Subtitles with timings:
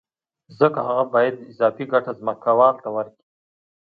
[0.59, 3.25] ځکه هغه باید اضافي ګټه ځمکوال ته ورکړي